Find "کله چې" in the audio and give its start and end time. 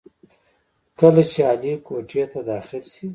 0.99-1.39